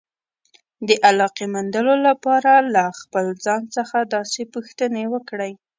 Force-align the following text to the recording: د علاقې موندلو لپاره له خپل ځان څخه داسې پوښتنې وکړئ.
د 0.87 0.89
علاقې 1.07 1.45
موندلو 1.53 1.95
لپاره 2.07 2.51
له 2.73 2.83
خپل 2.99 3.25
ځان 3.45 3.61
څخه 3.75 3.97
داسې 4.15 4.41
پوښتنې 4.53 5.03
وکړئ. 5.13 5.51